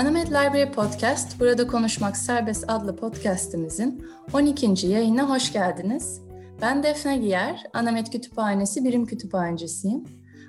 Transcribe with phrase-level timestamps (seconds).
[0.00, 4.86] Anamed Library Podcast, Burada Konuşmak Serbest adlı podcastimizin 12.
[4.86, 6.22] yayına hoş geldiniz.
[6.62, 10.04] Ben Defne Giyer, Anamed Kütüphanesi birim kütüphanecisiyim.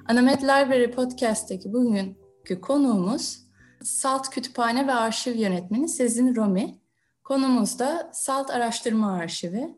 [0.10, 3.48] Anamed Library Podcast'teki bugünkü konuğumuz
[3.84, 6.82] SALT Kütüphane ve Arşiv Yönetmeni Sezin Romi.
[7.24, 9.78] Konumuz da SALT Araştırma Arşivi.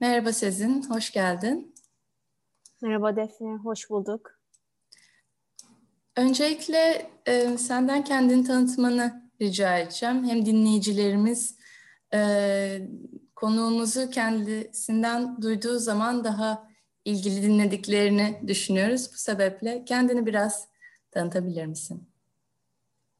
[0.00, 1.74] Merhaba Sezin, hoş geldin.
[2.82, 4.35] Merhaba Defne, hoş bulduk.
[6.16, 10.24] Öncelikle e, senden kendini tanıtmanı rica edeceğim.
[10.24, 11.58] Hem dinleyicilerimiz
[12.14, 12.20] e,
[13.34, 16.68] konuğumuzu kendisinden duyduğu zaman daha
[17.04, 19.10] ilgili dinlediklerini düşünüyoruz.
[19.12, 20.68] Bu sebeple kendini biraz
[21.10, 22.02] tanıtabilir misin?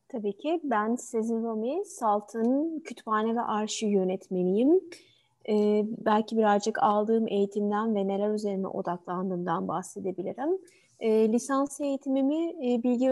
[0.08, 0.60] Tabii ki.
[0.64, 4.80] Ben Sezin Romi, Salt'ın kütüphane ve arşiv yönetmeniyim.
[5.48, 10.58] Ee, belki birazcık aldığım eğitimden ve neler üzerine odaklandığımdan bahsedebilirim.
[11.00, 13.10] E, lisans eğitimimi e, Bilgi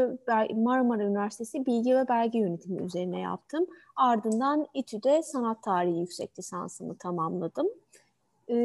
[0.55, 3.67] Marmara Üniversitesi Bilgi ve Belge Yönetimi üzerine yaptım.
[3.97, 7.67] Ardından İTÜ'de sanat tarihi yüksek lisansımı tamamladım.
[8.49, 8.57] E,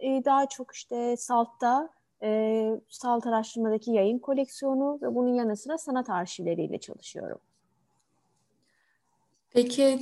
[0.00, 1.88] e, daha çok işte SALT'ta
[2.22, 7.38] e, SALT araştırmadaki yayın koleksiyonu ve bunun yanı sıra sanat arşivleriyle çalışıyorum.
[9.50, 9.98] Peki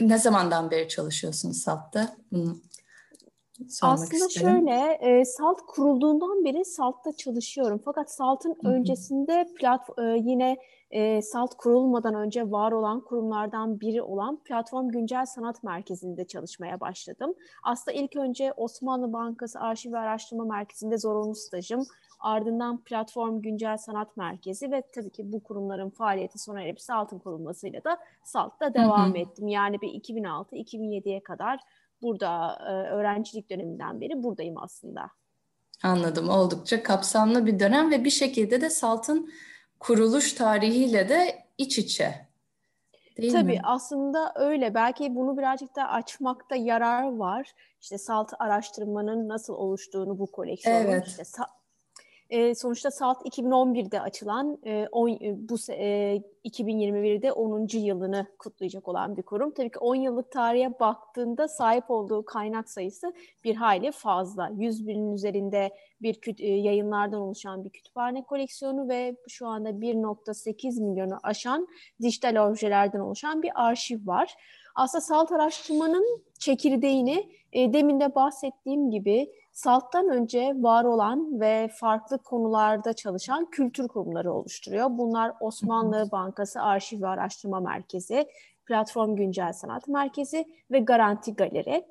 [0.00, 2.16] ne zamandan beri çalışıyorsun SALT'ta?
[2.32, 2.56] Bunu
[3.82, 4.48] aslında isterim.
[4.48, 7.80] şöyle, e, SALT kurulduğundan beri SALT'ta çalışıyorum.
[7.84, 10.56] Fakat SALT'ın öncesinde plat, e, yine
[10.90, 17.34] e, SALT kurulmadan önce var olan kurumlardan biri olan Platform Güncel Sanat Merkezi'nde çalışmaya başladım.
[17.62, 21.86] Aslında ilk önce Osmanlı Bankası Arşiv ve Araştırma Merkezi'nde zorunlu stajım,
[22.20, 27.84] ardından Platform Güncel Sanat Merkezi ve tabii ki bu kurumların faaliyeti sona erip SALT'ın kurulmasıyla
[27.84, 29.18] da SALT'ta devam hı hı.
[29.18, 29.48] ettim.
[29.48, 31.60] Yani bir 2006-2007'ye kadar
[32.02, 35.10] burada e, öğrencilik döneminden beri buradayım aslında.
[35.82, 36.28] Anladım.
[36.28, 39.32] Oldukça kapsamlı bir dönem ve bir şekilde de SALT'ın
[39.80, 42.26] kuruluş tarihiyle de iç içe.
[43.16, 43.60] Değil Tabii mi?
[43.64, 44.74] aslında öyle.
[44.74, 47.52] Belki bunu birazcık da açmakta yarar var.
[47.80, 50.84] İşte SALT araştırmanın nasıl oluştuğunu bu koleksiyonun.
[50.84, 51.06] Evet.
[51.06, 51.24] İşte
[52.32, 57.78] e, sonuçta SALT 2011'de açılan, e, on, bu e, 2021'de 10.
[57.78, 59.54] yılını kutlayacak olan bir kurum.
[59.54, 63.12] Tabii ki 10 yıllık tarihe baktığında sahip olduğu kaynak sayısı
[63.44, 64.50] bir hayli fazla.
[64.56, 65.70] 100 binin üzerinde
[66.02, 71.68] bir e, yayınlardan oluşan bir kütüphane koleksiyonu ve şu anda 1.8 milyonu aşan
[72.02, 74.34] dijital objelerden oluşan bir arşiv var.
[74.74, 82.18] Aslında SALT araştırmanın çekirdeğini e, demin de bahsettiğim gibi SALT'tan önce var olan ve farklı
[82.18, 84.86] konularda çalışan kültür kurumları oluşturuyor.
[84.90, 88.26] Bunlar Osmanlı Bankası Arşiv ve Araştırma Merkezi,
[88.66, 91.84] Platform Güncel Sanat Merkezi ve Garanti Galeri.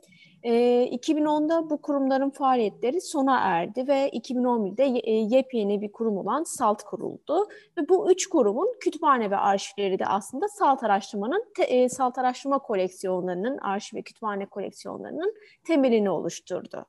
[0.44, 0.51] E,
[0.85, 7.47] 2010'da bu kurumların faaliyetleri sona erdi ve 2011'de e, yepyeni bir kurum olan SALT kuruldu.
[7.78, 13.57] Ve bu üç kurumun kütüphane ve arşivleri de aslında SALT araştırmanın, e, SALT araştırma koleksiyonlarının,
[13.57, 15.35] arşiv ve kütüphane koleksiyonlarının
[15.67, 16.85] temelini oluşturdu.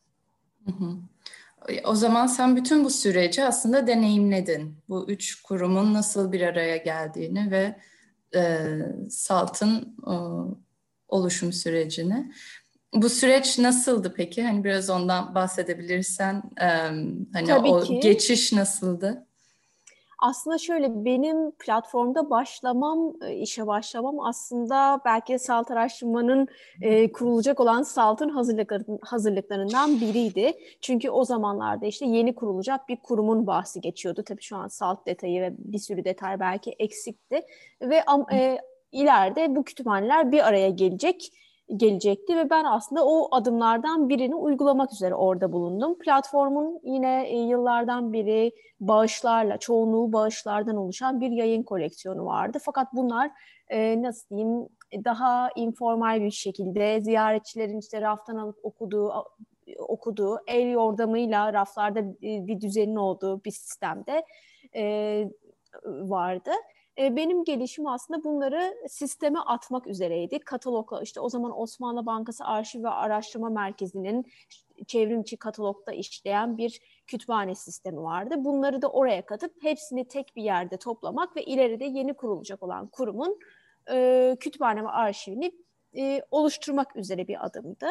[0.64, 0.96] Hı hı.
[1.84, 4.76] O zaman sen bütün bu süreci aslında deneyimledin.
[4.88, 7.76] Bu üç kurumun nasıl bir araya geldiğini ve
[8.34, 8.68] e,
[9.10, 10.14] SALT'ın e,
[11.08, 12.32] oluşum sürecini.
[12.94, 14.42] Bu süreç nasıldı peki?
[14.42, 16.66] Hani biraz ondan bahsedebilirsen, e,
[17.32, 18.00] hani Tabii o ki.
[18.00, 19.26] geçiş nasıldı?
[20.22, 26.48] Aslında şöyle benim platformda başlamam, e, işe başlamam aslında belki salt araştırmanın
[26.80, 30.52] e, kurulacak olan saltın hazırlıkların, hazırlıklarından biriydi.
[30.80, 34.22] Çünkü o zamanlarda işte yeni kurulacak bir kurumun bahsi geçiyordu.
[34.26, 37.40] Tabii şu an salt detayı ve bir sürü detay belki eksikti.
[37.80, 38.58] Ve e,
[38.92, 41.32] ileride bu kütüphaneler bir araya gelecek
[41.76, 45.98] gelecekti ve ben aslında o adımlardan birini uygulamak üzere orada bulundum.
[45.98, 52.58] Platformun yine e, yıllardan beri bağışlarla, çoğunluğu bağışlardan oluşan bir yayın koleksiyonu vardı.
[52.62, 53.30] Fakat bunlar
[53.68, 54.68] e, nasıl diyeyim
[55.04, 59.12] daha informal bir şekilde ziyaretçilerin işte raftan alıp okuduğu
[59.78, 64.24] okuduğu, el yordamıyla raflarda e, bir düzenin olduğu bir sistemde
[64.74, 65.24] e,
[65.84, 66.50] vardı
[66.98, 70.38] e, benim gelişim aslında bunları sisteme atmak üzereydi.
[70.38, 74.26] Katalogla işte o zaman Osmanlı Bankası Arşiv ve Araştırma Merkezi'nin
[74.86, 78.34] çevrimçi katalogda işleyen bir kütüphane sistemi vardı.
[78.38, 83.38] Bunları da oraya katıp hepsini tek bir yerde toplamak ve ileride yeni kurulacak olan kurumun
[83.90, 85.52] e, kütüphane ve arşivini
[85.96, 87.86] e, oluşturmak üzere bir adımdı.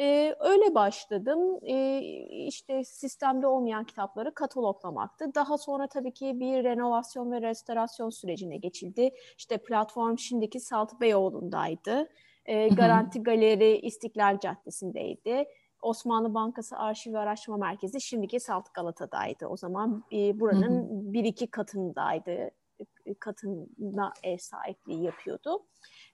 [0.00, 1.58] Ee, öyle başladım.
[1.62, 1.98] Ee,
[2.46, 5.34] işte sistemde olmayan kitapları kataloglamaktı.
[5.34, 9.10] Daha sonra tabii ki bir renovasyon ve restorasyon sürecine geçildi.
[9.38, 12.08] İşte platform şimdiki Salt Beyoğlu'ndaydı.
[12.44, 15.44] Ee, Garanti Galeri İstiklal Caddesi'ndeydi.
[15.82, 19.46] Osmanlı Bankası Arşiv ve Araştırma Merkezi şimdiki Salt Galata'daydı.
[19.46, 22.50] O zaman e, buranın bir iki katındaydı
[23.20, 25.62] katına ev sahipliği yapıyordu.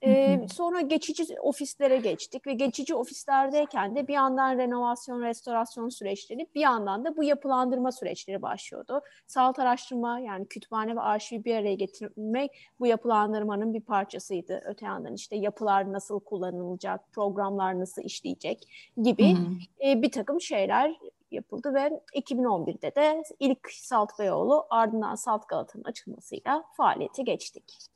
[0.02, 6.60] Ee, sonra geçici ofislere geçtik ve geçici ofislerdeyken de bir yandan renovasyon, restorasyon süreçleri, bir
[6.60, 9.00] yandan da bu yapılandırma süreçleri başlıyordu.
[9.26, 12.50] Sağlık araştırma yani kütüphane ve arşivi bir araya getirmek
[12.80, 14.62] bu yapılandırmanın bir parçasıydı.
[14.64, 18.68] Öte yandan işte yapılar nasıl kullanılacak, programlar nasıl işleyecek
[19.02, 19.36] gibi
[19.84, 20.96] e, bir takım şeyler
[21.30, 27.93] yapıldı ve 2011'de de ilk Salt Beyoğlu ardından Salt Galata'nın açılmasıyla faaliyete geçtik.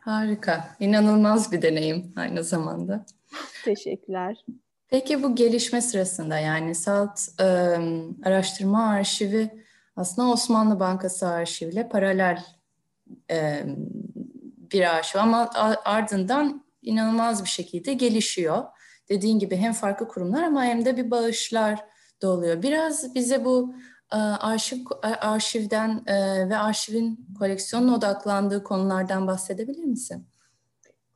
[0.00, 0.76] Harika.
[0.80, 3.04] İnanılmaz bir deneyim aynı zamanda.
[3.64, 4.44] Teşekkürler.
[4.88, 7.44] Peki bu gelişme sırasında yani SALT e,
[8.24, 9.64] araştırma arşivi
[9.96, 12.44] aslında Osmanlı Bankası arşiviyle paralel
[13.30, 13.64] e,
[14.72, 15.50] bir arşiv ama
[15.84, 18.64] ardından inanılmaz bir şekilde gelişiyor.
[19.08, 21.84] Dediğin gibi hem farklı kurumlar ama hem de bir bağışlar
[22.22, 22.62] da oluyor.
[22.62, 23.74] Biraz bize bu
[24.16, 30.26] arşiv arşivden e, ve arşivin koleksiyonun odaklandığı konulardan bahsedebilir misin?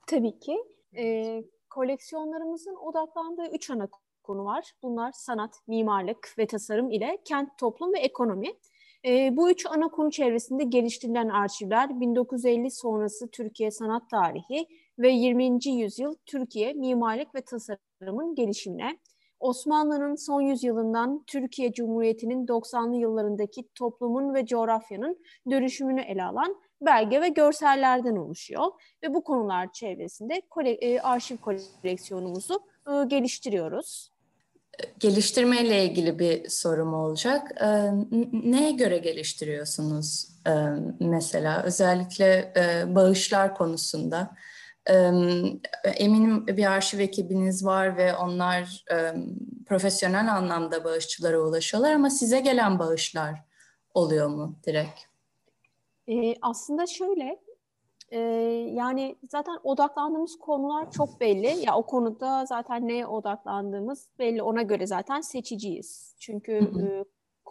[0.06, 0.64] Tabii ki.
[0.96, 3.88] E, koleksiyonlarımızın odaklandığı üç ana
[4.22, 4.72] konu var.
[4.82, 8.48] Bunlar sanat, mimarlık ve tasarım ile kent, toplum ve ekonomi.
[9.06, 14.66] E, bu üç ana konu çevresinde geliştirilen arşivler 1950 sonrası Türkiye sanat tarihi
[14.98, 15.66] ve 20.
[15.66, 18.98] yüzyıl Türkiye mimarlık ve tasarımın gelişimine,
[19.44, 25.18] Osmanlı'nın son yüzyılından Türkiye Cumhuriyeti'nin 90'lı yıllarındaki toplumun ve coğrafyanın
[25.50, 28.66] dönüşümünü ele alan belge ve görsellerden oluşuyor.
[29.02, 34.10] Ve bu konular çevresinde kole, e, arşiv koleksiyonumuzu e, geliştiriyoruz.
[34.98, 37.62] Geliştirmeyle ilgili bir sorum olacak.
[37.62, 37.90] E,
[38.32, 40.28] neye göre geliştiriyorsunuz
[41.00, 41.62] mesela?
[41.62, 42.52] Özellikle
[42.94, 44.30] bağışlar konusunda.
[45.84, 48.84] Eminim bir arşiv ekibiniz var ve onlar
[49.66, 53.44] profesyonel anlamda bağışçılara ulaşıyorlar ama size gelen bağışlar
[53.94, 55.00] oluyor mu direkt?
[56.08, 57.40] Ee, aslında şöyle,
[58.10, 58.18] e,
[58.74, 61.64] yani zaten odaklandığımız konular çok belli.
[61.66, 64.42] Ya o konuda zaten neye odaklandığımız belli.
[64.42, 66.16] Ona göre zaten seçiciyiz.
[66.18, 66.52] Çünkü.
[66.52, 67.04] E,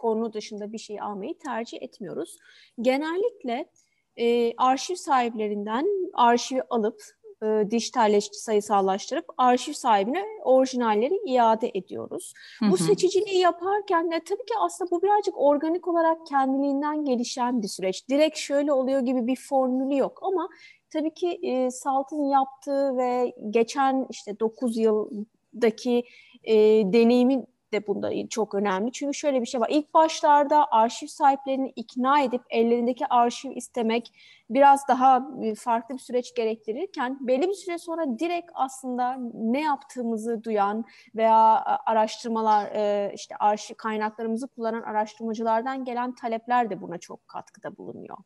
[0.04, 2.38] konu dışında bir şey almayı tercih etmiyoruz.
[2.80, 3.70] Genellikle
[4.16, 7.02] e, arşiv sahiplerinden arşivi alıp
[7.42, 12.32] e, dijitalleş, sayısallaştırıp arşiv sahibine orijinalleri iade ediyoruz.
[12.58, 12.70] Hı hı.
[12.70, 18.08] Bu seçiciliği yaparken de tabii ki aslında bu birazcık organik olarak kendiliğinden gelişen bir süreç.
[18.08, 20.48] Direkt şöyle oluyor gibi bir formülü yok ama
[20.90, 26.04] tabii ki e, Salt'ın yaptığı ve geçen işte 9 yıldaki
[26.44, 26.54] e,
[26.92, 28.92] deneyimin de bunda çok önemli.
[28.92, 29.68] Çünkü şöyle bir şey var.
[29.70, 34.12] İlk başlarda arşiv sahiplerini ikna edip ellerindeki arşiv istemek
[34.50, 40.44] biraz daha e, farklı bir süreç gerektirirken belli bir süre sonra direkt aslında ne yaptığımızı
[40.44, 40.84] duyan
[41.14, 48.16] veya araştırmalar e, işte arşiv kaynaklarımızı kullanan araştırmacılardan gelen talepler de buna çok katkıda bulunuyor.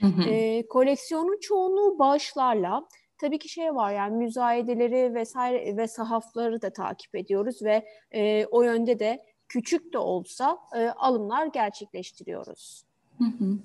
[0.00, 0.22] Hı hı.
[0.22, 7.14] E, koleksiyonun çoğunluğu bağışlarla tabii ki şey var yani müzayedeleri vesaire ve sahafları da takip
[7.14, 7.84] ediyoruz ve
[8.14, 12.84] e, o yönde de küçük de olsa e, alımlar gerçekleştiriyoruz.
[13.18, 13.58] Hı hı.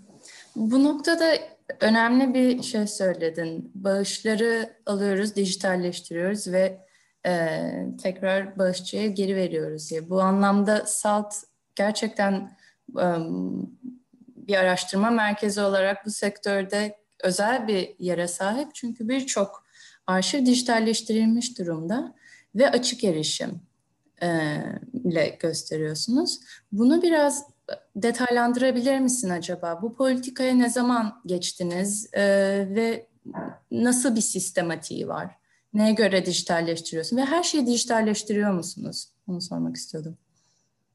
[0.56, 1.26] Bu noktada
[1.80, 3.72] önemli bir şey söyledin.
[3.76, 6.80] Bağışları alıyoruz, dijitalleştiriyoruz ve
[7.26, 7.60] e,
[8.02, 10.10] tekrar bağışçıya geri veriyoruz diye.
[10.10, 11.34] Bu anlamda SALT
[11.76, 12.34] gerçekten
[13.00, 13.08] e,
[14.28, 18.76] bir araştırma merkezi olarak bu sektörde özel bir yere sahip.
[18.76, 19.66] Çünkü birçok
[20.08, 22.16] arşiv dijitalleştirilmiş durumda
[22.56, 23.62] ve açık erişim
[24.22, 24.58] e,
[24.94, 26.40] ile gösteriyorsunuz.
[26.72, 27.48] Bunu biraz
[27.96, 29.80] detaylandırabilir misin acaba?
[29.82, 32.24] Bu politikaya ne zaman geçtiniz e,
[32.70, 33.08] ve
[33.72, 35.36] nasıl bir sistematiği var?
[35.74, 39.10] Neye göre dijitalleştiriyorsun ve her şeyi dijitalleştiriyor musunuz?
[39.28, 40.18] Onu sormak istiyordum.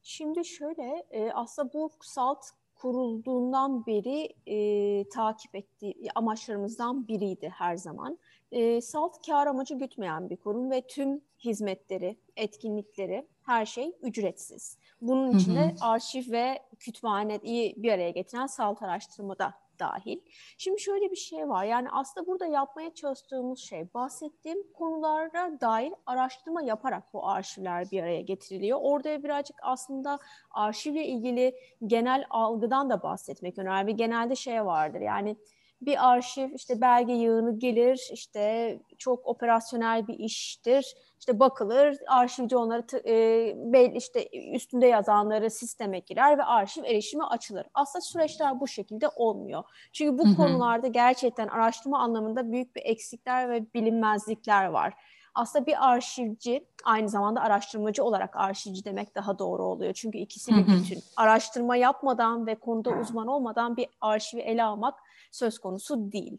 [0.03, 2.45] Şimdi şöyle, e, aslında bu SALT
[2.79, 8.19] kurulduğundan beri e, takip ettiği amaçlarımızdan biriydi her zaman.
[8.53, 14.79] E, salt kar amacı gütmeyen bir kurum ve tüm hizmetleri, etkinlikleri, her şey ücretsiz.
[15.01, 20.21] Bunun içinde arşiv ve kütüphaneyi bir araya getiren salt araştırmada dahil.
[20.59, 21.65] Şimdi şöyle bir şey var.
[21.65, 28.21] Yani aslında burada yapmaya çalıştığımız şey bahsettiğim konulara dair araştırma yaparak bu arşivler bir araya
[28.21, 28.79] getiriliyor.
[28.83, 30.19] Orada birazcık aslında
[30.51, 31.55] arşivle ilgili
[31.87, 33.97] genel algıdan da bahsetmek önemli.
[33.97, 35.01] Genelde şey vardır.
[35.01, 35.37] Yani
[35.81, 42.85] bir arşiv işte belge yığını gelir işte çok operasyonel bir iştir işte bakılır arşivci onları
[43.09, 47.67] e, belli işte üstünde yazanları sisteme girer ve arşiv erişime açılır.
[47.75, 49.65] Aslında süreçler bu şekilde olmuyor.
[49.93, 50.37] Çünkü bu hı hı.
[50.37, 54.95] konularda gerçekten araştırma anlamında büyük bir eksikler ve bilinmezlikler var
[55.39, 59.93] aslında bir arşivci aynı zamanda araştırmacı olarak arşivci demek daha doğru oluyor.
[59.93, 60.99] Çünkü ikisi bir bütün.
[61.17, 64.95] Araştırma yapmadan ve konuda uzman olmadan bir arşivi ele almak
[65.33, 66.39] söz konusu değil.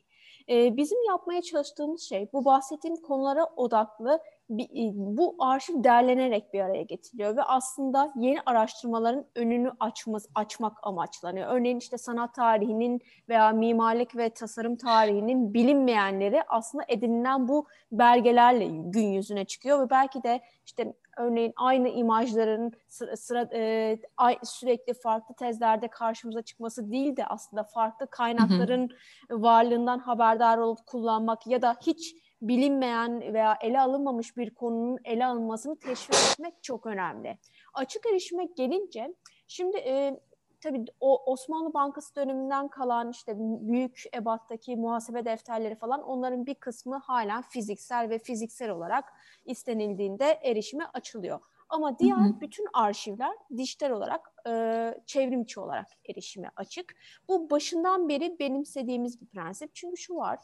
[0.49, 4.19] E, bizim yapmaya çalıştığımız şey bu bahsettiğim konulara odaklı
[4.51, 11.47] e, bu arşiv derlenerek bir araya getiriliyor ve aslında yeni araştırmaların önünü açmaz, açmak amaçlanıyor.
[11.53, 19.07] Örneğin işte sanat tarihinin veya mimarlık ve tasarım tarihinin bilinmeyenleri aslında edinilen bu belgelerle gün
[19.07, 23.99] yüzüne çıkıyor ve belki de işte örneğin aynı imajların sıra, sıra e,
[24.43, 28.89] sürekli farklı tezlerde karşımıza çıkması değil de aslında farklı kaynakların
[29.29, 29.41] hı hı.
[29.41, 35.79] varlığından haberdar olup kullanmak ya da hiç bilinmeyen veya ele alınmamış bir konunun ele alınmasını
[35.79, 37.37] teşvik etmek çok önemli.
[37.73, 39.13] Açık erişime gelince
[39.47, 40.19] şimdi e,
[40.61, 46.97] tabii o Osmanlı Bankası döneminden kalan işte büyük ebattaki muhasebe defterleri falan onların bir kısmı
[46.97, 49.13] hala fiziksel ve fiziksel olarak
[49.45, 51.39] istenildiğinde erişime açılıyor.
[51.69, 52.41] Ama diğer hı hı.
[52.41, 56.95] bütün arşivler dijital olarak e, çevrimçi olarak erişime açık.
[57.27, 59.75] Bu başından beri benimsediğimiz bir prensip.
[59.75, 60.39] Çünkü şu var,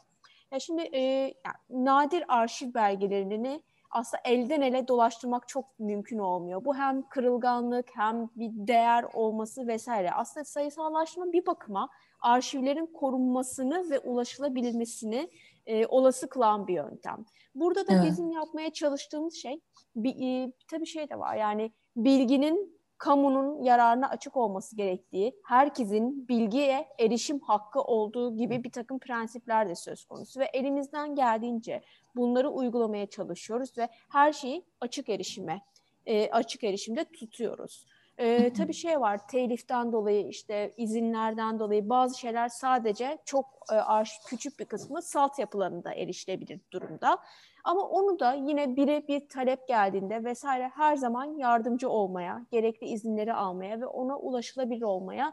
[0.52, 6.64] ya şimdi e, yani nadir arşiv belgelerini aslında elden ele dolaştırmak çok mümkün olmuyor.
[6.64, 10.12] Bu hem kırılganlık hem bir değer olması vesaire.
[10.12, 11.88] Aslında sayısallaştırma bir bakıma
[12.20, 15.30] arşivlerin korunmasını ve ulaşılabilmesini
[15.66, 17.24] e, olası kılan bir yöntem.
[17.54, 18.04] Burada da evet.
[18.10, 19.60] bizim yapmaya çalıştığımız şey
[19.96, 26.88] bir, e, tabii şey de var yani bilginin kamunun yararına açık olması gerektiği, herkesin bilgiye
[26.98, 31.82] erişim hakkı olduğu gibi bir takım prensipler de söz konusu ve elimizden geldiğince
[32.16, 35.60] bunları uygulamaya çalışıyoruz ve her şeyi açık erişime,
[36.06, 37.86] e, açık erişimde tutuyoruz.
[38.18, 44.58] E, tabii şey var, teliften dolayı işte izinlerden dolayı bazı şeyler sadece çok e, küçük
[44.58, 47.18] bir kısmı salt yapılarında erişilebilir durumda.
[47.66, 53.34] Ama onu da yine biri bir talep geldiğinde vesaire her zaman yardımcı olmaya, gerekli izinleri
[53.34, 55.32] almaya ve ona ulaşılabilir olmaya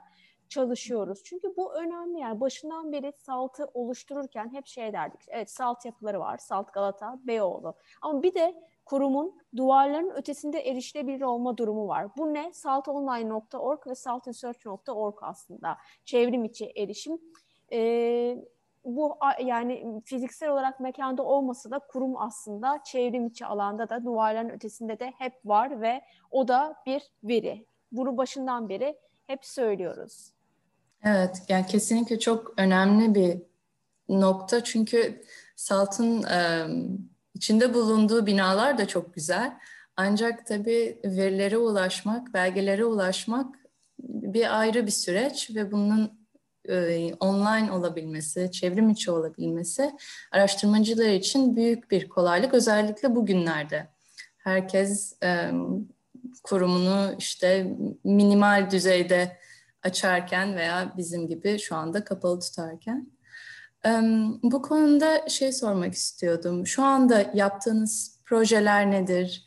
[0.50, 1.24] çalışıyoruz.
[1.24, 5.22] Çünkü bu önemli yani başından beri saltı oluştururken hep şey derdik.
[5.28, 6.38] Evet salt yapıları var.
[6.38, 7.74] Salt Galata, Beyoğlu.
[8.02, 12.08] Ama bir de kurumun duvarların ötesinde erişilebilir olma durumu var.
[12.18, 12.54] Bu ne?
[12.54, 15.78] saltonline.org ve saltresearch.org aslında.
[16.06, 17.22] Çevrim içi erişim.
[17.72, 18.38] Ee,
[18.86, 25.00] bu yani fiziksel olarak mekanda olmasa da kurum aslında çevrim içi alanda da duvarların ötesinde
[25.00, 27.66] de hep var ve o da bir veri.
[27.92, 28.98] Bunu başından beri
[29.28, 30.34] hep söylüyoruz.
[31.04, 33.42] Evet, yani kesinlikle çok önemli bir
[34.10, 35.24] nokta çünkü
[35.56, 36.68] Salt'ın e,
[37.34, 39.58] içinde bulunduğu binalar da çok güzel.
[39.98, 43.56] Ancak tabii verilere ulaşmak, belgelere ulaşmak
[44.00, 46.23] bir ayrı bir süreç ve bunun
[46.70, 49.92] e, online olabilmesi, çevrim içi olabilmesi
[50.32, 52.54] araştırmacılar için büyük bir kolaylık.
[52.54, 53.88] Özellikle bugünlerde
[54.38, 55.52] herkes e,
[56.44, 59.38] kurumunu işte minimal düzeyde
[59.84, 63.08] açarken veya bizim gibi şu anda kapalı tutarken.
[63.86, 63.90] E,
[64.44, 66.68] bu konuda şey sormak istiyordum.
[66.68, 69.46] Şu anda yaptığınız projeler nedir?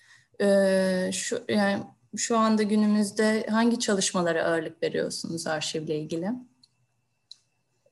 [1.12, 1.82] Şu yani
[2.16, 6.30] şu anda günümüzde hangi çalışmalara ağırlık veriyorsunuz arşivle ilgili?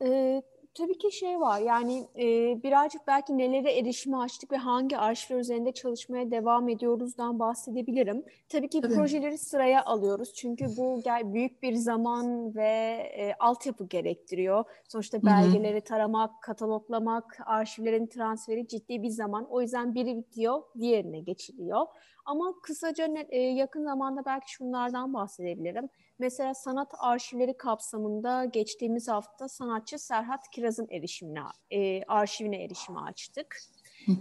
[0.06, 0.42] Ee,
[0.74, 2.22] tabii ki şey var yani e,
[2.62, 8.24] birazcık belki nelere erişime açtık ve hangi arşivler üzerinde çalışmaya devam ediyoruzdan bahsedebilirim.
[8.48, 8.94] Tabii ki tabii.
[8.94, 12.68] projeleri sıraya alıyoruz çünkü bu büyük bir zaman ve
[13.16, 14.64] e, altyapı gerektiriyor.
[14.88, 15.84] Sonuçta belgeleri Hı-hı.
[15.84, 19.46] taramak, kataloglamak, arşivlerin transferi ciddi bir zaman.
[19.50, 21.86] O yüzden biri bitiyor, diğerine geçiliyor.
[22.24, 25.88] Ama kısaca e, yakın zamanda belki şunlardan bahsedebilirim.
[26.18, 31.40] Mesela sanat arşivleri kapsamında geçtiğimiz hafta sanatçı Serhat Kiraz'ın erişimine,
[31.70, 33.56] e, arşivine erişimi açtık.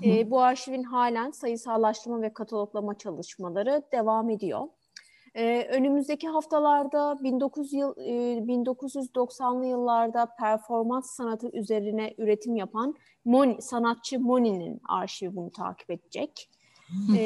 [0.06, 4.68] E, bu arşivin halen sayısallaştırma ve kataloglama çalışmaları devam ediyor.
[5.36, 12.96] Ee, önümüzdeki haftalarda 1900 yıl, e, 1990'lı yıllarda performans sanatı üzerine üretim yapan
[13.26, 16.50] Moni, sanatçı Moni'nin arşivi bunu takip edecek
[17.18, 17.24] e,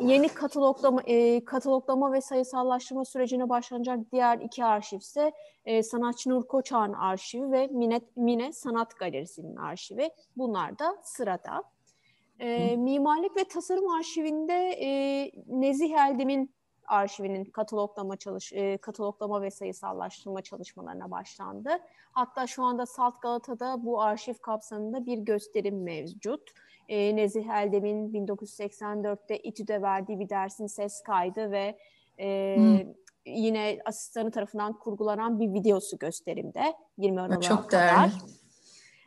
[0.00, 5.32] yeni kataloglama, e, kataloglama ve sayısallaştırma sürecine başlanacak diğer iki arşiv ise
[5.64, 10.10] e, sanatçı Nur Koçak'ın arşivi ve Mine, Mine Sanat Galerisi'nin arşivi.
[10.36, 11.62] Bunlar da sırada.
[12.40, 14.88] E, mimarlık ve tasarım arşivinde e,
[15.46, 16.57] Nezih Eldem'in
[16.88, 21.70] arşivinin kataloglama çalış e, kataloglama ve sayısallaştırma çalışmalarına başlandı.
[22.12, 26.52] Hatta şu anda Salt Galata'da bu arşiv kapsamında bir gösterim mevcut
[26.88, 31.78] e, Nezih Eldem'in 1984'te İTÜ'de verdiği bir dersin ses kaydı ve
[32.18, 32.94] e, hmm.
[33.26, 38.10] yine asistanı tarafından kurgulanan bir videosu gösterimde 20 Aralık'a Çok kadar.
[38.10, 38.12] Değerli.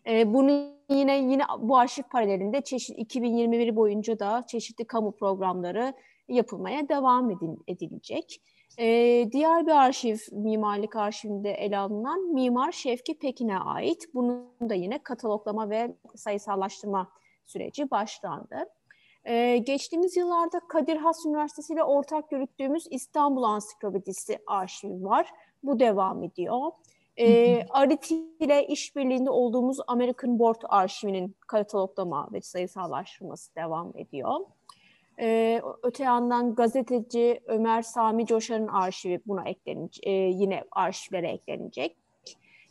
[0.08, 5.94] E, bunu yine yine bu arşiv paralelinde çeşit 2021 boyunca da çeşitli kamu programları
[6.32, 8.42] yapılmaya devam edin, edilecek.
[8.80, 14.14] Ee, diğer bir arşiv, mimarlık arşivinde ele alınan Mimar Şevki Pekin'e ait.
[14.14, 17.12] Bunun da yine kataloglama ve sayısallaştırma
[17.46, 18.56] süreci başlandı.
[19.26, 25.30] Ee, geçtiğimiz yıllarda Kadir Has Üniversitesi ile ortak yürüttüğümüz İstanbul Ansiklopedisi arşivi var.
[25.64, 26.72] Bu devam ediyor.
[27.20, 34.40] Ee, Ariti ile işbirliğinde olduğumuz American Board arşivinin kataloglama ve sayısallaştırması devam ediyor.
[35.22, 41.98] Ee, öte yandan gazeteci Ömer Sami Coşar'ın arşivi buna eklenecek, e, yine arşivlere eklenecek.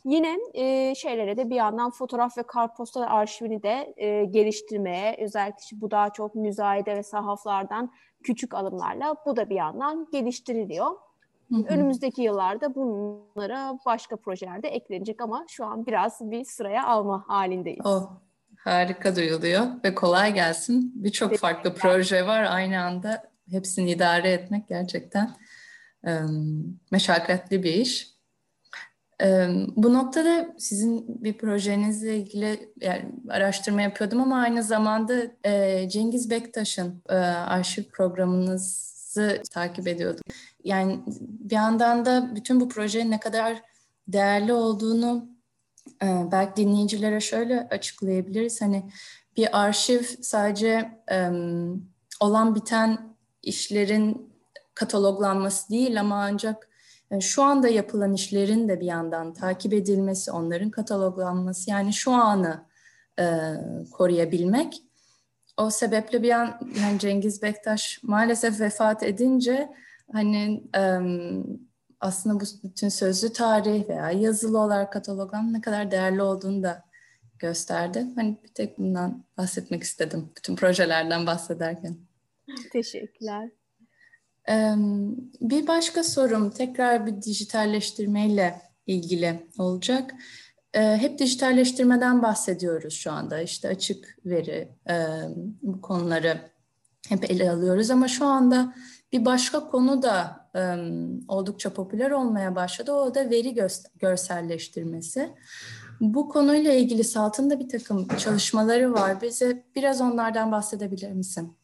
[0.05, 5.91] Yine e, şeylere de bir yandan fotoğraf ve kartpostal arşivini de e, geliştirmeye, özellikle bu
[5.91, 7.91] daha çok müzayede ve sahaflardan
[8.23, 10.87] küçük alımlarla bu da bir yandan geliştiriliyor.
[11.49, 11.63] Hı hı.
[11.69, 17.85] Önümüzdeki yıllarda bunlara başka projelerde eklenecek ama şu an biraz bir sıraya alma halindeyiz.
[17.85, 18.11] Oh,
[18.63, 20.91] harika duyuluyor ve kolay gelsin.
[20.95, 23.31] Birçok farklı proje var aynı anda.
[23.51, 25.35] Hepsini idare etmek gerçekten
[26.91, 28.11] meşakkatli bir iş.
[29.75, 35.13] Bu noktada sizin bir projenizle ilgili yani araştırma yapıyordum ama aynı zamanda
[35.89, 37.01] Cengiz Bektaş'ın
[37.47, 40.23] arşiv programınızı takip ediyordum.
[40.63, 43.61] Yani bir yandan da bütün bu projenin ne kadar
[44.07, 45.29] değerli olduğunu
[46.01, 48.61] belki dinleyicilere şöyle açıklayabiliriz.
[48.61, 48.91] Hani
[49.37, 51.03] bir arşiv sadece
[52.19, 54.31] olan biten işlerin
[54.73, 56.69] kataloglanması değil ama ancak
[57.11, 62.65] e, şu anda yapılan işlerin de bir yandan takip edilmesi, onların kataloglanması yani şu anı
[63.19, 63.25] e,
[63.91, 64.83] koruyabilmek.
[65.57, 69.69] O sebeple bir an yani Cengiz Bektaş maalesef vefat edince
[70.11, 70.99] hani e,
[72.01, 76.83] aslında bu bütün sözlü tarih veya yazılı olarak kataloglan ne kadar değerli olduğunu da
[77.39, 78.07] gösterdi.
[78.15, 81.97] Hani bir tek bundan bahsetmek istedim bütün projelerden bahsederken.
[82.71, 83.49] Teşekkürler.
[85.41, 90.13] Bir başka sorum tekrar bir dijitalleştirmeyle ilgili olacak.
[90.73, 93.41] Hep dijitalleştirmeden bahsediyoruz şu anda.
[93.41, 94.71] İşte açık veri
[95.61, 96.37] bu konuları
[97.09, 98.73] hep ele alıyoruz ama şu anda
[99.11, 100.40] bir başka konu da
[101.27, 102.91] oldukça popüler olmaya başladı.
[102.93, 105.29] O da veri görselleştirmesi.
[106.01, 109.21] Bu konuyla ilgili Salt'ın bir takım çalışmaları var.
[109.21, 111.57] Bize biraz onlardan bahsedebilir misin?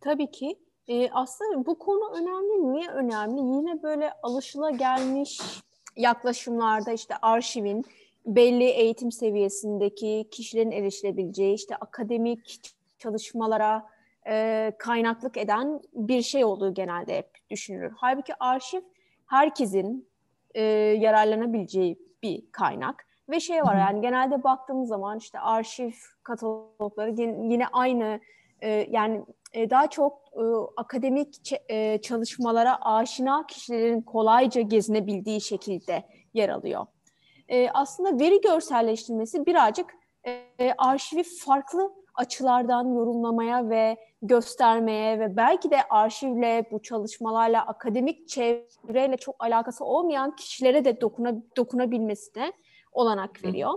[0.00, 0.58] Tabii ki.
[0.88, 2.72] E, aslında bu konu önemli.
[2.72, 3.40] Niye önemli?
[3.40, 5.40] Yine böyle alışıla gelmiş
[5.96, 7.84] yaklaşımlarda işte arşivin
[8.26, 12.60] belli eğitim seviyesindeki kişilerin erişilebileceği işte akademik
[12.98, 13.86] çalışmalara
[14.28, 17.92] e, kaynaklık eden bir şey olduğu genelde hep düşünülür.
[17.96, 18.80] Halbuki arşiv
[19.26, 20.08] herkesin
[20.54, 20.62] e,
[21.00, 23.06] yararlanabileceği bir kaynak.
[23.28, 25.90] Ve şey var yani genelde baktığımız zaman işte arşiv
[26.22, 28.20] katalogları yine aynı
[28.60, 30.42] e, yani e, daha çok e,
[30.76, 36.04] akademik e, çalışmalara aşina kişilerin kolayca gezinebildiği şekilde
[36.34, 36.86] yer alıyor.
[37.48, 39.94] E, aslında veri görselleştirmesi birazcık
[40.26, 49.16] e, arşivi farklı açılardan yorumlamaya ve göstermeye ve belki de arşivle, bu çalışmalarla, akademik çevreyle
[49.16, 52.52] çok alakası olmayan kişilere de dokuna, dokunabilmesine
[52.92, 53.74] olanak veriyor.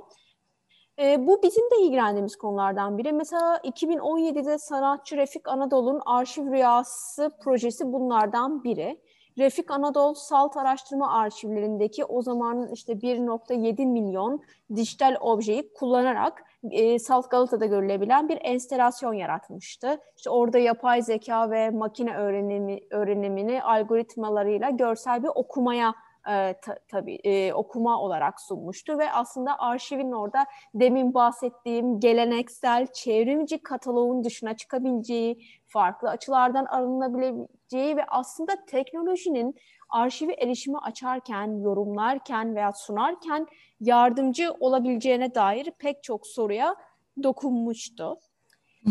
[0.99, 3.13] E, bu bizim de ilgilendiğimiz konulardan biri.
[3.13, 9.01] Mesela 2017'de sanatçı Refik Anadolu'nun Arşiv Rüyası projesi bunlardan biri.
[9.37, 14.41] Refik Anadolu Salt Araştırma Arşivlerindeki o zamanın işte 1.7 milyon
[14.75, 19.97] dijital objeyi kullanarak e, Salt Galata'da görülebilen bir enstelasyon yaratmıştı.
[20.17, 25.95] İşte orada yapay zeka ve makine öğrenimi, öğrenimini algoritmalarıyla görsel bir okumaya
[26.29, 33.57] e, ta, tabii e, okuma olarak sunmuştu ve aslında arşivin orada demin bahsettiğim geleneksel çevrimci
[33.57, 39.55] kataloğun dışına çıkabileceği, farklı açılardan alınabileceği ve aslında teknolojinin
[39.89, 43.47] arşivi erişimi açarken, yorumlarken veya sunarken
[43.79, 46.75] yardımcı olabileceğine dair pek çok soruya
[47.23, 48.19] dokunmuştu.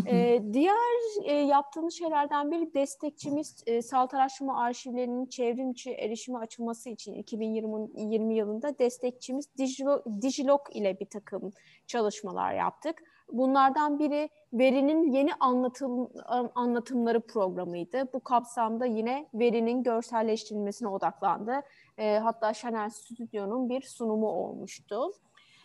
[0.07, 0.75] Ee, diğer
[1.25, 8.35] e, yaptığımız şeylerden biri destekçimiz e, Salt Araştırma Arşivlerinin çevrimçi erişime açılması için 2020 20
[8.35, 11.51] yılında destekçimiz Digilog, Digilog ile bir takım
[11.87, 13.03] çalışmalar yaptık.
[13.33, 16.09] Bunlardan biri verinin yeni anlatım,
[16.55, 18.13] anlatımları programıydı.
[18.13, 21.61] Bu kapsamda yine verinin görselleştirilmesine odaklandı.
[21.99, 25.13] E, hatta Chanel Stüdyo'nun bir sunumu olmuştu.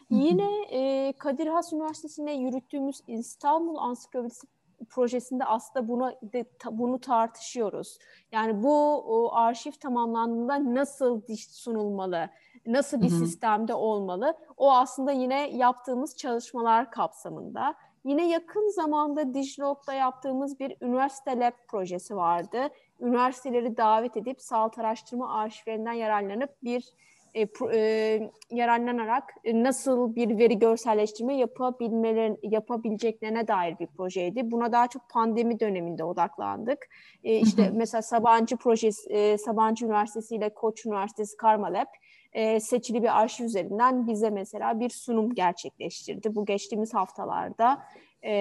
[0.10, 4.48] Yine e, Kadir Has Üniversitesi'nde yürüttüğümüz İstanbul Ansiklopedisi
[4.90, 8.00] projesinde aslında bunu de, ta, bunu tartışıyoruz.
[8.32, 12.30] Yani bu o, arşiv tamamlandığında nasıl sunulmalı,
[12.66, 13.20] nasıl bir Hı-hı.
[13.20, 14.34] sistemde olmalı?
[14.58, 17.76] O aslında yine yaptığımız çalışmalar kapsamında.
[18.04, 22.70] Yine yakın zamanda Dijlog'da yaptığımız bir üniversite lab projesi vardı.
[23.00, 26.94] üniversiteleri davet edip salt araştırma arşivlerinden yararlanıp bir
[27.38, 34.52] e, e, yararlanarak e, nasıl bir veri görselleştirme yapabilmeler, yapabileceklerine dair bir projeydi.
[34.52, 36.90] Buna daha çok pandemi döneminde odaklandık.
[37.24, 41.88] E, işte mesela Sabancı projesi, e, Sabancı Üniversitesi ile Koç Üniversitesi Karma Lab
[42.34, 46.36] e, seçili bir arşiv üzerinden bize mesela bir sunum gerçekleştirdi.
[46.36, 47.84] Bu geçtiğimiz haftalarda
[48.22, 48.34] e,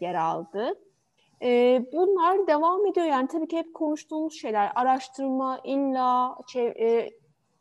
[0.00, 0.74] yer aldı.
[1.42, 7.10] E, bunlar devam ediyor yani tabii ki hep konuştuğumuz şeyler araştırma illa e,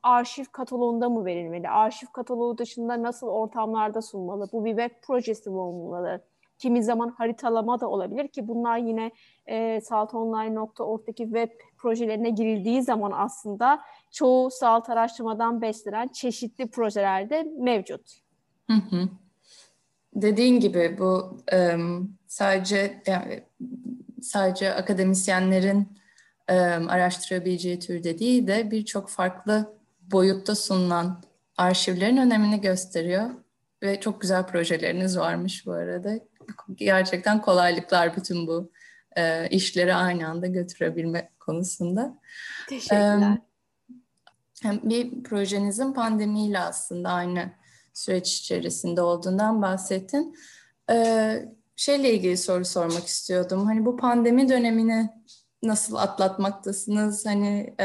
[0.04, 1.70] arşiv kataloğunda mı verilmeli?
[1.70, 4.48] Arşiv kataloğu dışında nasıl ortamlarda sunmalı?
[4.52, 6.22] Bu bir web projesi mi olmalı?
[6.58, 9.12] Kimi zaman haritalama da olabilir ki bunlar yine
[9.46, 18.22] e, saltonline.org'daki web projelerine girildiği zaman aslında çoğu salt araştırmadan beslenen çeşitli projelerde mevcut.
[18.70, 19.10] Hı hı.
[20.16, 21.38] Dediğin gibi bu
[21.76, 23.44] um, sadece yani,
[24.22, 25.78] sadece akademisyenlerin
[26.52, 29.81] um, araştırabileceği türde değil de birçok farklı
[30.12, 31.24] boyutta sunulan
[31.58, 33.30] arşivlerin önemini gösteriyor.
[33.84, 36.20] Ve çok güzel projeleriniz varmış bu arada.
[36.76, 38.72] Gerçekten kolaylıklar bütün bu
[39.18, 42.20] e, işleri aynı anda götürebilme konusunda.
[42.70, 43.38] Teşekkürler.
[44.66, 47.52] E, bir projenizin pandemiyle aslında aynı
[47.94, 50.36] süreç içerisinde olduğundan bahsettin.
[50.92, 51.46] E,
[51.76, 53.66] şeyle ilgili soru sormak istiyordum.
[53.66, 55.10] Hani bu pandemi dönemini
[55.64, 57.26] nasıl atlatmaktasınız?
[57.26, 57.76] Hani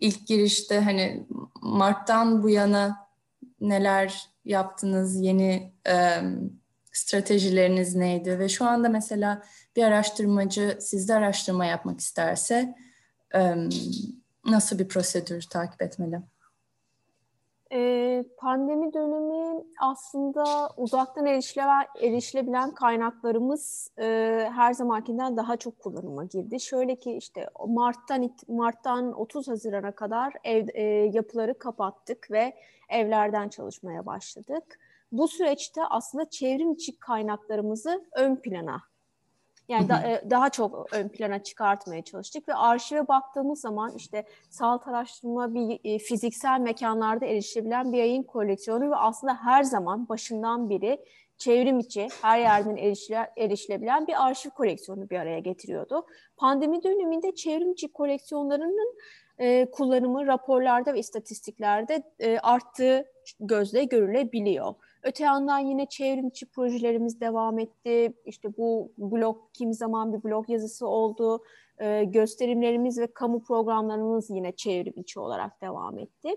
[0.00, 1.26] ilk girişte hani
[1.62, 3.08] Mart'tan bu yana
[3.60, 6.20] neler yaptınız, yeni e,
[6.92, 9.42] stratejileriniz neydi ve şu anda mesela
[9.76, 12.74] bir araştırmacı sizde araştırma yapmak isterse
[13.34, 13.54] e,
[14.46, 16.20] nasıl bir prosedür takip etmeli?
[17.72, 24.04] Ee, pandemi dönemi aslında uzaktan erişilebilen, kaynaklarımız e,
[24.54, 26.60] her zamankinden daha çok kullanıma girdi.
[26.60, 32.54] Şöyle ki işte Mart'tan Mart'tan 30 Haziran'a kadar ev e, yapıları kapattık ve
[32.88, 34.78] evlerden çalışmaya başladık.
[35.12, 38.82] Bu süreçte aslında çevrim içi kaynaklarımızı ön plana
[39.68, 44.88] yani da, e, daha çok ön plana çıkartmaya çalıştık ve arşive baktığımız zaman işte salt
[44.88, 51.04] araştırma bir e, fiziksel mekanlarda erişilebilen bir yayın koleksiyonu ve aslında her zaman başından beri
[51.38, 56.06] çevrim içi her yerden erişile, erişilebilen bir arşiv koleksiyonu bir araya getiriyordu.
[56.36, 58.98] Pandemi döneminde çevrim içi koleksiyonlarının
[59.38, 63.04] e, kullanımı raporlarda ve istatistiklerde e, arttığı
[63.40, 64.74] gözle görülebiliyor.
[65.04, 68.12] Öte yandan yine çevrimçi projelerimiz devam etti.
[68.24, 71.44] İşte bu blog, kimi zaman bir blog yazısı oldu.
[71.78, 76.36] E, gösterimlerimiz ve kamu programlarımız yine çevrim içi olarak devam etti.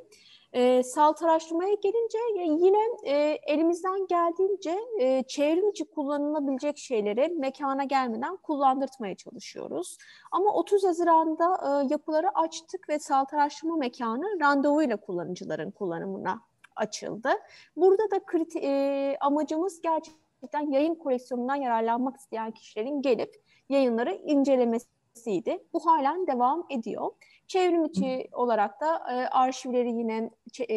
[0.54, 2.18] E, salt araştırmaya gelince
[2.66, 9.98] yine e, elimizden geldiğince e, çevrim içi kullanılabilecek şeyleri mekana gelmeden kullandırtmaya çalışıyoruz.
[10.32, 16.47] Ama 30 Haziran'da e, yapıları açtık ve salt araştırma mekanı randevuyla kullanıcıların kullanımına
[16.78, 17.30] açıldı.
[17.76, 25.64] Burada da kriti, e, amacımız gerçekten yayın koleksiyonundan yararlanmak isteyen kişilerin gelip yayınları incelemesiydi.
[25.74, 27.12] Bu halen devam ediyor.
[27.48, 30.30] Çevrim içi olarak da e, arşivleri yine
[30.70, 30.76] e,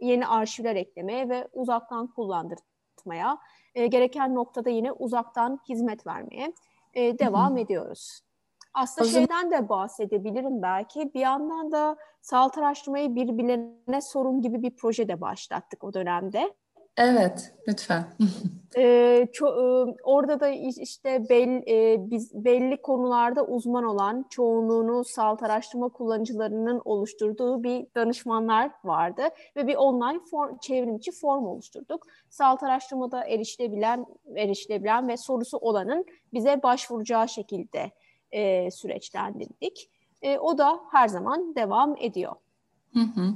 [0.00, 3.38] yeni arşivler eklemeye ve uzaktan kullandırmaya,
[3.74, 6.52] e, gereken noktada yine uzaktan hizmet vermeye
[6.94, 8.22] e, devam ediyoruz.
[8.74, 11.14] Aslında o şeyden de bahsedebilirim belki.
[11.14, 16.54] Bir yandan da sağlık araştırmayı birbirlerine sorun gibi bir proje de başlattık o dönemde.
[16.96, 18.04] Evet, lütfen.
[18.76, 25.42] ee, ço- e, orada da işte belli, e, biz belli konularda uzman olan çoğunluğunu salt
[25.42, 29.22] araştırma kullanıcılarının oluşturduğu bir danışmanlar vardı
[29.56, 32.06] ve bir online form, çevrimçi form oluşturduk.
[32.30, 34.06] Salt araştırmada erişilebilen,
[34.36, 37.90] erişilebilen ve sorusu olanın bize başvuracağı şekilde
[38.32, 39.90] e, süreçlendirdik.
[40.22, 42.32] E, o da her zaman devam ediyor.
[42.92, 43.34] Hı hı.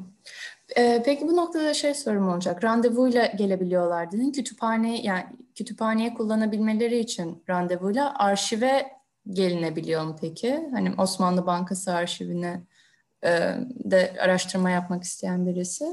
[0.77, 2.65] Ee, peki bu noktada şey sorum olacak.
[2.65, 4.33] Randevuyla gelebiliyorlar dedin.
[4.33, 8.87] Kütüphane yani kütüphaneye kullanabilmeleri için randevuyla arşive
[9.29, 10.69] gelinebiliyor mu peki?
[10.73, 12.63] Hani Osmanlı Bankası arşivine
[13.25, 13.31] e,
[13.85, 15.85] de araştırma yapmak isteyen birisi.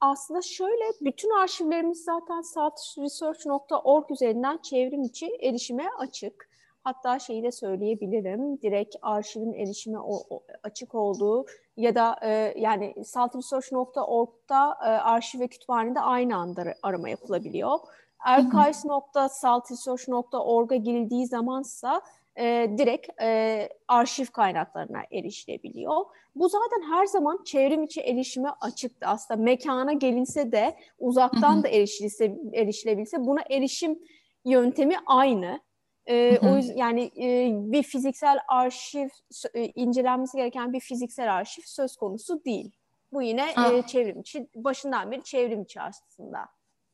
[0.00, 6.51] Aslında şöyle bütün arşivlerimiz zaten saatresearch.org üzerinden çevrim içi erişime açık.
[6.84, 8.62] Hatta şeyi de söyleyebilirim.
[8.62, 15.48] Direkt arşivin erişime o, o, açık olduğu ya da e, yani saltresearch.org'da e, arşiv ve
[15.48, 17.78] kütüphanede aynı anda arama yapılabiliyor.
[18.18, 22.02] archives.saltresearch.org'a girildiği zamansa
[22.38, 26.04] e, direkt e, arşiv kaynaklarına erişilebiliyor.
[26.34, 29.06] Bu zaten her zaman çevrim içi erişime açıktı.
[29.06, 33.98] Aslında mekana gelinse de uzaktan da erişilse, erişilebilse buna erişim
[34.44, 35.60] yöntemi aynı.
[36.06, 39.08] E, o yüzden yani e, bir fiziksel arşiv
[39.54, 42.70] e, incelenmesi gereken bir fiziksel arşiv söz konusu değil.
[43.12, 46.48] Bu yine e, çevrim içi başından beri çevrim içi aslında.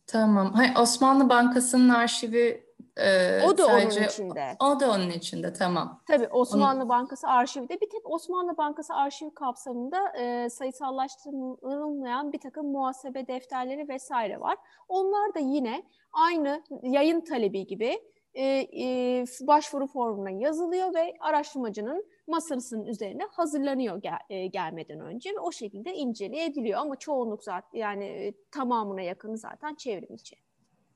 [0.07, 0.53] Tamam.
[0.53, 4.57] Hayır, Osmanlı Bankası'nın arşivi e, o da sadece, onun içinde.
[4.61, 6.01] O da onun içinde tamam.
[6.07, 6.89] Tabii Osmanlı Onu...
[6.89, 14.41] Bankası arşivde bir tek Osmanlı Bankası arşiv kapsamında e, sayısallaştırılmayan bir takım muhasebe defterleri vesaire
[14.41, 14.57] var.
[14.89, 17.99] Onlar da yine aynı yayın talebi gibi
[18.39, 25.41] e, e, başvuru formuna yazılıyor ve araştırmacının masasının üzerine hazırlanıyor gel, e, gelmeden önce ve
[25.41, 30.37] o şekilde inceleyebiliyor ama çoğunluk zaten yani e, tamamına yakını zaten çevrim içi.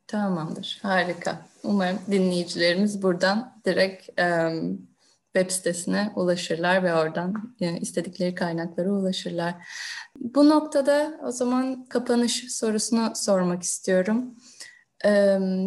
[0.07, 1.47] Tamamdır, harika.
[1.65, 4.53] Umarım dinleyicilerimiz buradan direkt e,
[5.37, 9.55] web sitesine ulaşırlar ve oradan e, istedikleri kaynaklara ulaşırlar.
[10.17, 14.35] Bu noktada o zaman kapanış sorusunu sormak istiyorum.
[15.05, 15.11] E,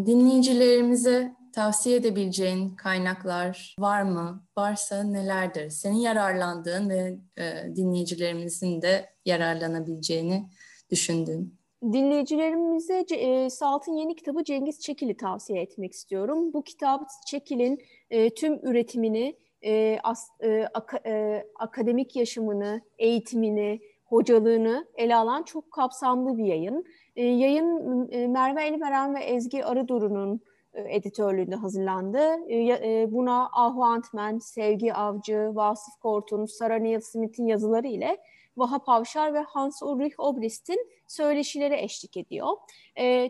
[0.06, 4.44] dinleyicilerimize tavsiye edebileceğin kaynaklar var mı?
[4.58, 5.70] Varsa nelerdir?
[5.70, 10.50] Senin yararlandığın ve e, dinleyicilerimizin de yararlanabileceğini
[10.92, 11.58] düşündüğün.
[11.84, 16.54] Dinleyicilerimize e, Salt'ın yeni kitabı Cengiz Çekil'i tavsiye etmek istiyorum.
[16.54, 24.88] Bu kitap Çekil'in e, tüm üretimini, e, as, e, ak, e, akademik yaşamını, eğitimini, hocalığını
[24.96, 26.86] ele alan çok kapsamlı bir yayın.
[27.16, 30.42] E, yayın e, Merve Elveren ve Ezgi Arıduru'nun
[30.76, 32.20] editörlüğünde hazırlandı.
[32.48, 38.18] E, e, buna Ahu Antmen, Sevgi Avcı, Vasıf Kortun, Sarah Neil Smith'in yazıları ile
[38.58, 42.48] Vahap Avşar ve Hans Ulrich Obrist'in söyleşileri eşlik ediyor.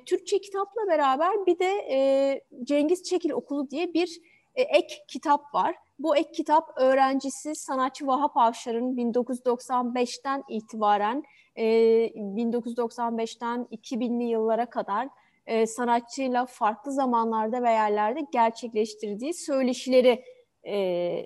[0.06, 4.22] Türkçe kitapla beraber bir de Cengiz Çekil Okulu diye bir
[4.56, 5.76] ek kitap var.
[6.00, 11.24] Bu ek kitap öğrencisi sanatçı Vahap Avşar'ın 1995'ten itibaren
[11.58, 15.10] 1995'ten 2000'li yıllara kadar
[15.48, 20.24] e, sanatçıyla farklı zamanlarda ve yerlerde gerçekleştirdiği söyleşileri
[20.68, 21.26] e,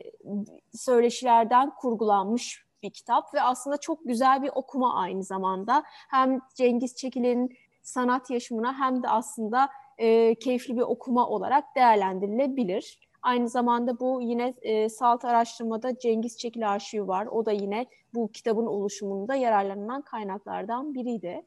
[0.73, 5.83] söyleşilerden kurgulanmış bir kitap ve aslında çok güzel bir okuma aynı zamanda.
[6.09, 12.99] Hem Cengiz Çekil'in sanat yaşamına hem de aslında e, keyifli bir okuma olarak değerlendirilebilir.
[13.21, 17.25] Aynı zamanda bu yine e, Salt Araştırma'da Cengiz Çekil arşivi var.
[17.25, 21.45] O da yine bu kitabın oluşumunda yararlanılan kaynaklardan biriydi.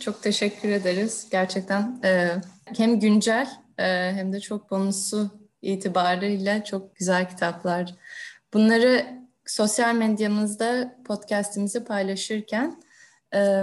[0.00, 1.26] Çok teşekkür ederiz.
[1.30, 2.28] Gerçekten e,
[2.76, 5.30] hem güncel e, hem de çok bonusu
[5.62, 7.94] itibariyle çok güzel kitaplar.
[8.54, 9.06] Bunları
[9.46, 12.82] sosyal medyamızda podcastimizi paylaşırken
[13.34, 13.62] e,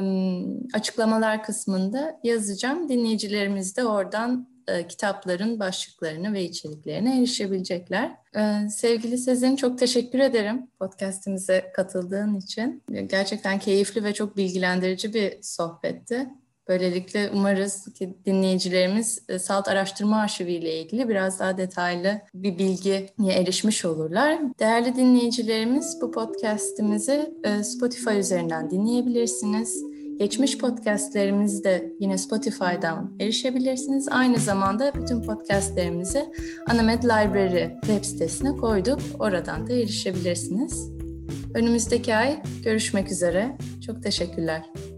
[0.73, 2.89] açıklamalar kısmında yazacağım.
[2.89, 8.11] Dinleyicilerimiz de oradan e, kitapların başlıklarını ve içeriklerine erişebilecekler.
[8.35, 12.83] E, sevgili Sezin çok teşekkür ederim podcastimize katıldığın için.
[13.09, 16.29] Gerçekten keyifli ve çok bilgilendirici bir sohbetti.
[16.67, 23.09] Böylelikle umarız ki dinleyicilerimiz e, Salt Araştırma Arşivi ile ilgili biraz daha detaylı bir bilgiye
[23.29, 24.39] erişmiş olurlar.
[24.59, 29.92] Değerli dinleyicilerimiz bu podcastimizi e, Spotify üzerinden dinleyebilirsiniz.
[30.19, 34.07] Geçmiş podcastlerimizi yine Spotify'dan erişebilirsiniz.
[34.11, 36.25] Aynı zamanda bütün podcastlerimizi
[36.69, 38.99] Anamed Library web sitesine koyduk.
[39.19, 40.91] Oradan da erişebilirsiniz.
[41.53, 43.57] Önümüzdeki ay görüşmek üzere.
[43.85, 44.92] Çok teşekkürler.